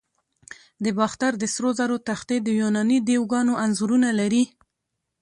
[0.83, 4.43] د باختر د سرو زرو تختې د یوناني دیوگانو انځورونه لري